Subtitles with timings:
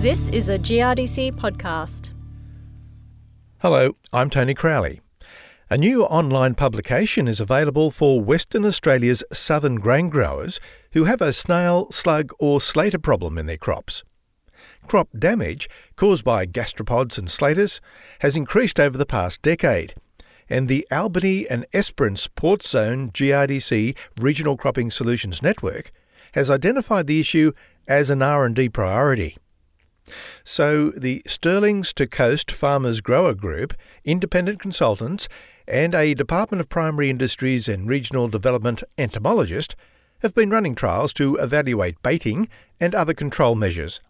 [0.00, 2.12] This is a GRDC podcast.
[3.58, 5.00] Hello, I'm Tony Crowley.
[5.68, 10.60] A new online publication is available for Western Australia's southern grain growers
[10.92, 14.04] who have a snail, slug, or slater problem in their crops.
[14.86, 17.80] Crop damage caused by gastropods and slaters
[18.20, 19.96] has increased over the past decade,
[20.48, 25.90] and the Albany and Esperance Port Zone GRDC Regional Cropping Solutions Network
[26.34, 27.50] has identified the issue
[27.88, 29.36] as an R&D priority.
[30.44, 35.28] So the Stirlings to Coast Farmers Grower Group, independent consultants,
[35.66, 39.76] and a Department of Primary Industries and Regional Development entomologist
[40.20, 42.48] have been running trials to evaluate baiting
[42.80, 44.00] and other control measures.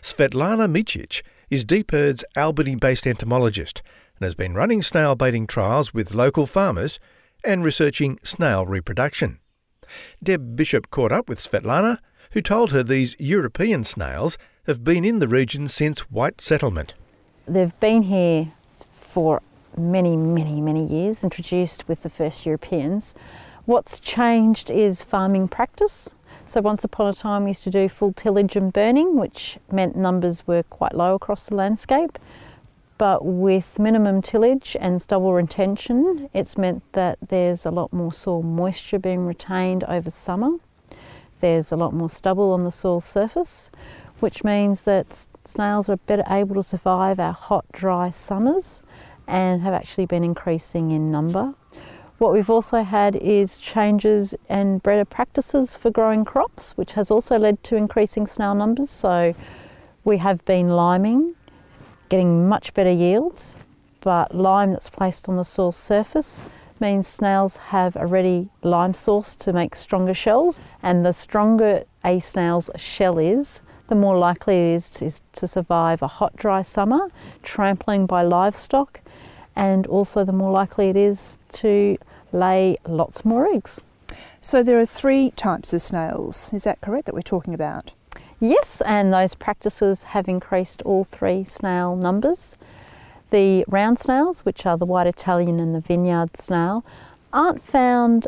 [0.00, 3.82] Svetlana Micic is DPIRD's Albany based entomologist
[4.16, 7.00] and has been running snail baiting trials with local farmers
[7.44, 9.38] and researching snail reproduction.
[10.22, 11.98] Deb Bishop caught up with Svetlana,
[12.32, 16.94] who told her these European snails have been in the region since white settlement.
[17.48, 18.52] They've been here
[18.92, 19.42] for
[19.76, 23.12] many, many, many years, introduced with the first Europeans.
[23.64, 26.14] What's changed is farming practice.
[26.46, 29.96] So, once upon a time, we used to do full tillage and burning, which meant
[29.96, 32.16] numbers were quite low across the landscape.
[32.98, 38.44] But with minimum tillage and stubble retention, it's meant that there's a lot more soil
[38.44, 40.58] moisture being retained over summer.
[41.42, 43.68] There's a lot more stubble on the soil surface,
[44.20, 48.80] which means that snails are better able to survive our hot, dry summers
[49.26, 51.54] and have actually been increasing in number.
[52.18, 57.40] What we've also had is changes and better practices for growing crops, which has also
[57.40, 58.90] led to increasing snail numbers.
[58.90, 59.34] So
[60.04, 61.34] we have been liming,
[62.08, 63.52] getting much better yields,
[64.00, 66.40] but lime that's placed on the soil surface
[66.82, 72.20] means snails have a ready lime source to make stronger shells, and the stronger a
[72.20, 77.08] snail's shell is, the more likely it is to, to survive a hot, dry summer,
[77.42, 79.00] trampling by livestock,
[79.56, 81.96] and also the more likely it is to
[82.32, 83.80] lay lots more eggs.
[84.40, 87.92] So there are three types of snails, is that correct, that we're talking about?
[88.40, 92.56] Yes, and those practices have increased all three snail numbers.
[93.32, 96.84] The round snails, which are the white Italian and the vineyard snail,
[97.32, 98.26] aren't found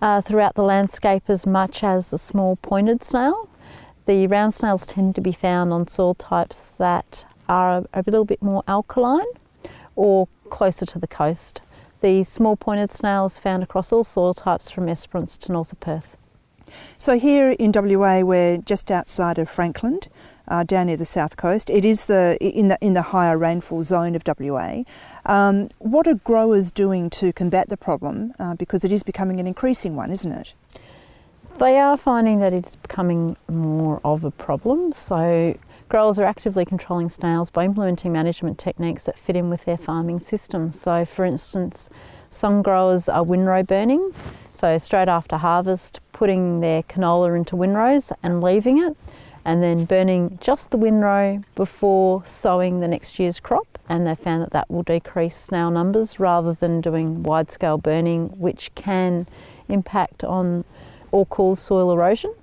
[0.00, 3.48] uh, throughout the landscape as much as the small pointed snail.
[4.06, 8.24] The round snails tend to be found on soil types that are a, a little
[8.24, 9.26] bit more alkaline
[9.96, 11.60] or closer to the coast.
[12.00, 15.80] The small pointed snail is found across all soil types from Esperance to north of
[15.80, 16.16] Perth.
[16.96, 20.06] So here in WA, we're just outside of Frankland,
[20.48, 21.70] uh, down near the south coast.
[21.70, 24.82] It is the in the in the higher rainfall zone of WA.
[25.26, 28.32] Um, what are growers doing to combat the problem?
[28.38, 30.54] Uh, because it is becoming an increasing one, isn't it?
[31.58, 34.92] They are finding that it's becoming more of a problem.
[34.92, 35.56] So
[35.88, 40.18] growers are actively controlling snails by implementing management techniques that fit in with their farming
[40.18, 40.72] system.
[40.72, 41.88] So, for instance,
[42.28, 44.12] some growers are windrow burning,
[44.52, 48.96] so straight after harvest, putting their canola into windrows and leaving it,
[49.44, 53.78] and then burning just the windrow before sowing the next year's crop.
[53.88, 58.28] And they found that that will decrease snail numbers rather than doing wide scale burning,
[58.38, 59.26] which can
[59.68, 60.64] impact on
[61.12, 62.34] or cause soil erosion.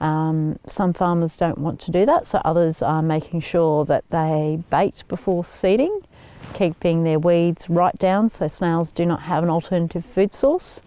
[0.00, 4.62] Um, some farmers don't want to do that, so others are making sure that they
[4.70, 6.02] bait before seeding,
[6.54, 10.82] keeping their weeds right down so snails do not have an alternative food source.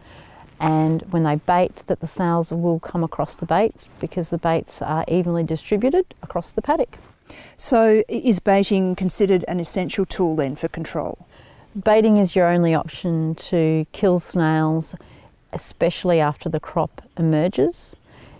[0.61, 4.79] And when they bait, that the snails will come across the baits because the baits
[4.79, 6.99] are evenly distributed across the paddock.
[7.57, 11.25] So, is baiting considered an essential tool then for control?
[11.83, 14.93] Baiting is your only option to kill snails,
[15.51, 17.95] especially after the crop emerges.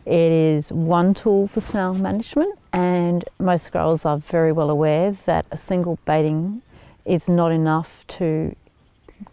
[0.06, 5.48] It is one tool for snail management, and most growers are very well aware that
[5.50, 6.62] a single baiting
[7.04, 8.56] is not enough to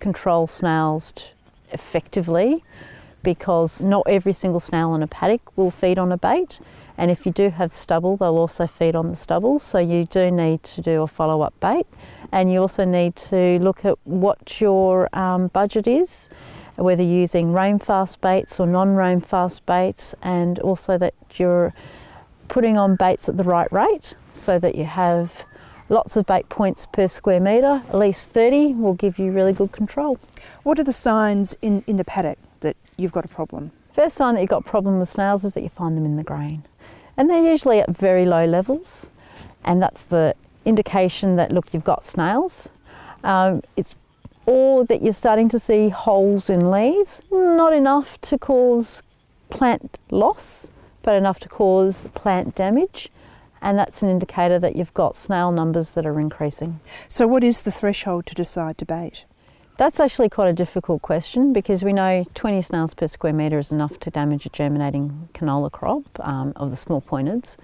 [0.00, 1.12] control snails
[1.72, 2.64] effectively
[3.22, 6.60] because not every single snail in a paddock will feed on a bait.
[6.96, 9.58] And if you do have stubble, they'll also feed on the stubble.
[9.58, 11.86] So you do need to do a follow up bait.
[12.32, 16.28] And you also need to look at what your um, budget is
[16.78, 21.74] whether you're using rainfast baits or non rainfast baits, and also that you're
[22.46, 25.44] putting on baits at the right rate so that you have
[25.88, 29.72] lots of bait points per square metre, at least 30 will give you really good
[29.72, 30.18] control.
[30.62, 33.70] What are the signs in, in the paddock that you've got a problem?
[33.92, 36.16] First sign that you've got a problem with snails is that you find them in
[36.16, 36.64] the grain.
[37.16, 39.10] And they're usually at very low levels,
[39.64, 42.68] and that's the indication that look, you've got snails.
[43.24, 43.96] Um, it's
[44.46, 49.02] or that you're starting to see holes in leaves, not enough to cause
[49.50, 50.70] plant loss,
[51.02, 53.10] but enough to cause plant damage.
[53.62, 56.80] And that's an indicator that you've got snail numbers that are increasing.
[57.08, 59.24] So, what is the threshold to decide to bait?
[59.76, 63.70] That's actually quite a difficult question because we know 20 snails per square metre is
[63.70, 67.56] enough to damage a germinating canola crop um, of the small pointeds.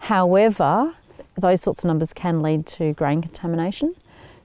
[0.00, 0.94] However,
[1.36, 3.94] those sorts of numbers can lead to grain contamination.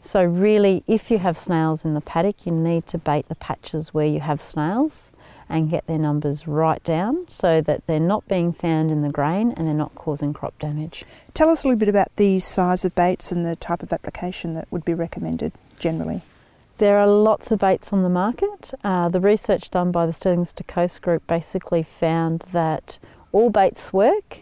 [0.02, 3.94] So, really, if you have snails in the paddock, you need to bait the patches
[3.94, 5.12] where you have snails
[5.50, 9.52] and get their numbers right down so that they're not being found in the grain
[9.58, 11.04] and they're not causing crop damage.
[11.34, 14.54] Tell us a little bit about the size of baits and the type of application
[14.54, 16.22] that would be recommended generally.
[16.78, 18.72] There are lots of baits on the market.
[18.86, 23.00] Uh, the research done by the Stirlings to Coast Group basically found that
[23.34, 24.40] all baits work,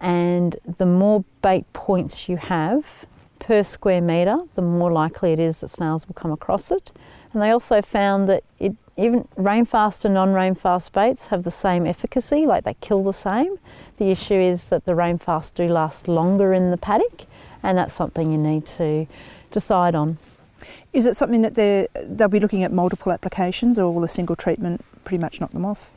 [0.00, 3.06] and the more bait points you have
[3.38, 6.90] per square metre, the more likely it is that snails will come across it.
[7.32, 12.44] And they also found that it, even rainfast and non-rainfast baits have the same efficacy,
[12.44, 13.58] like they kill the same.
[13.98, 17.26] The issue is that the rainfast do last longer in the paddock,
[17.62, 19.06] and that's something you need to
[19.52, 20.18] decide on.
[20.92, 24.84] Is it something that they'll be looking at multiple applications or will a single treatment
[25.04, 25.92] pretty much knock them off?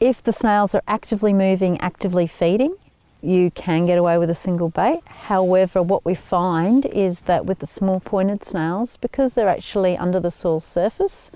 [0.00, 2.74] If the snails are actively moving, actively feeding,
[3.20, 5.00] you can get away with a single bait.
[5.06, 10.18] However, what we find is that with the small pointed snails, because they're actually under
[10.18, 11.30] the soil surface,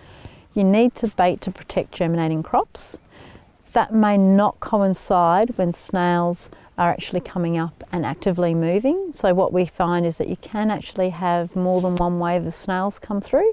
[0.56, 2.98] you need to bait to protect germinating crops.
[3.72, 6.48] That may not coincide when snails
[6.78, 9.12] are actually coming up and actively moving.
[9.12, 12.54] So what we find is that you can actually have more than one wave of
[12.54, 13.52] snails come through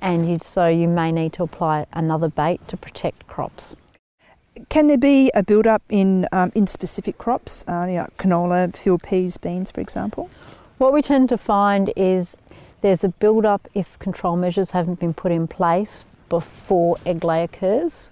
[0.00, 3.74] and you, so you may need to apply another bait to protect crops.
[4.68, 9.02] Can there be a build-up in, um, in specific crops, uh, you know, canola, field
[9.02, 10.30] peas, beans, for example?
[10.78, 12.36] What we tend to find is
[12.80, 18.10] there's a build-up if control measures haven't been put in place before egg lay occurs.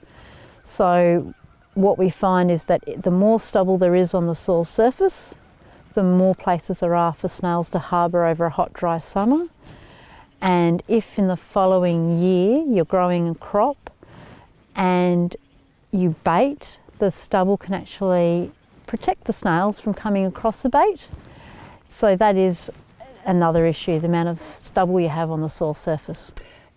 [0.62, 1.34] So
[1.74, 5.34] what we find is that the more stubble there is on the soil surface,
[5.94, 9.46] the more places there are for snails to harbour over a hot, dry summer.
[10.40, 13.90] And if in the following year you're growing a crop
[14.76, 15.34] and
[15.90, 18.52] you bait, the stubble can actually
[18.86, 21.08] protect the snails from coming across the bait.
[21.88, 22.70] So that is
[23.24, 26.32] another issue, the amount of stubble you have on the soil surface.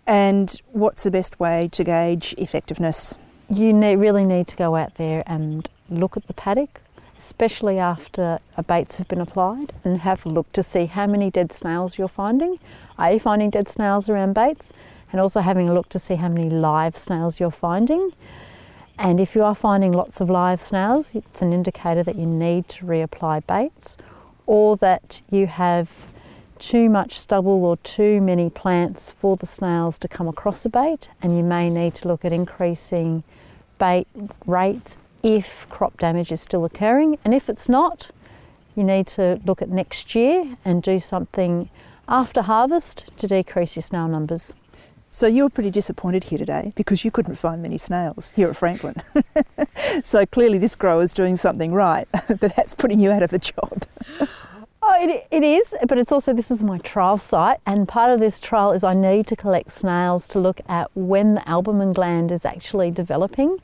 [0.07, 3.17] And what's the best way to gauge effectiveness?
[3.49, 6.81] you really need to go out there and look at the paddock,
[7.17, 11.53] especially after baits have been applied, and have a look to see how many dead
[11.53, 12.59] snails you're finding.
[12.97, 14.73] Are you finding dead snails around baits?
[15.11, 18.11] And also having a look to see how many live snails you're finding.
[18.99, 22.67] And if you are finding lots of live snails, it's an indicator that you need
[22.69, 23.95] to reapply baits
[24.45, 26.07] or that you have
[26.59, 31.09] too much stubble or too many plants for the snails to come across a bait
[31.21, 33.23] and you may need to look at increasing
[33.79, 34.07] bait
[34.45, 38.11] rates if crop damage is still occurring and if it's not
[38.75, 41.69] you need to look at next year and do something
[42.07, 44.53] after harvest to decrease your snail numbers.
[45.09, 48.55] So you were pretty disappointed here today because you couldn't find many snails here at
[48.55, 49.01] Frankland.
[50.05, 53.39] so clearly this grower is doing something right, but that's putting you out of a
[53.39, 53.83] job.
[54.99, 58.39] It, it is, but it's also this is my trial site, and part of this
[58.39, 62.45] trial is I need to collect snails to look at when the albumin gland is
[62.45, 63.59] actually developing.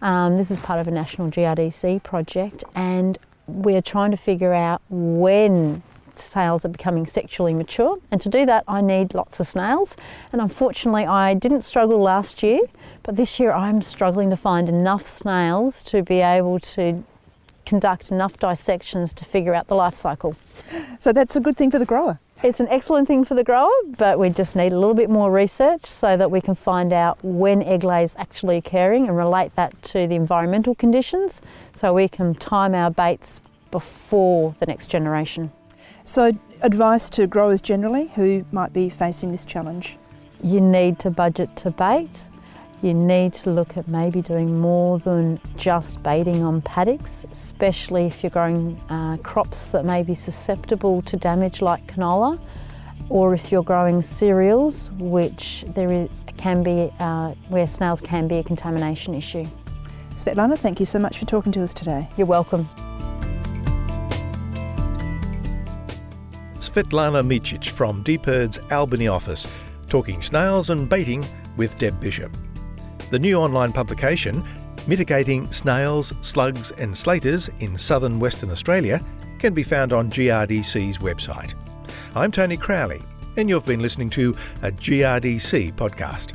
[0.00, 4.80] Um, this is part of a national GRDC project, and we're trying to figure out
[4.88, 5.82] when
[6.14, 7.98] snails are becoming sexually mature.
[8.12, 9.96] And to do that, I need lots of snails.
[10.32, 12.60] And unfortunately, I didn't struggle last year,
[13.02, 17.04] but this year I'm struggling to find enough snails to be able to
[17.66, 20.36] conduct enough dissections to figure out the life cycle.
[20.98, 22.18] So that's a good thing for the grower.
[22.42, 25.30] It's an excellent thing for the grower, but we just need a little bit more
[25.30, 29.54] research so that we can find out when egg lay is actually occurring and relate
[29.56, 31.40] that to the environmental conditions
[31.74, 35.50] so we can time our baits before the next generation.
[36.04, 39.96] So, advice to growers generally who might be facing this challenge?
[40.42, 42.28] You need to budget to bait
[42.86, 48.22] you need to look at maybe doing more than just baiting on paddocks, especially if
[48.22, 52.38] you're growing uh, crops that may be susceptible to damage like canola,
[53.08, 58.36] or if you're growing cereals, which there is, can be, uh, where snails can be
[58.36, 59.44] a contamination issue.
[60.10, 62.08] Svetlana, thank you so much for talking to us today.
[62.16, 62.68] You're welcome.
[66.60, 69.46] Svetlana Micic from DPIRD's Albany office,
[69.88, 71.24] talking snails and baiting
[71.56, 72.36] with Deb Bishop.
[73.08, 74.44] The new online publication,
[74.88, 79.00] Mitigating Snails, Slugs and Slaters in Southern Western Australia,
[79.38, 81.54] can be found on GRDC's website.
[82.16, 83.00] I'm Tony Crowley,
[83.36, 86.32] and you've been listening to a GRDC podcast.